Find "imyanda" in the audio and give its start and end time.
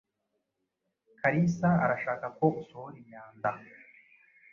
3.01-3.49